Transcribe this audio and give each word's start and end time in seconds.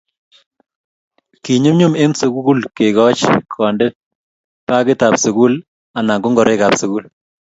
kinyumnyum 1.43 1.93
eng 2.03 2.15
sugul 2.21 2.59
kekoch 2.75 3.21
konde 3.53 3.87
bagit 4.67 4.99
ab 5.07 5.15
sugul 5.23 5.53
anan 5.97 6.21
ko 6.23 6.27
ngoroik 6.31 6.61
ab 6.67 6.73
sugul 6.81 7.03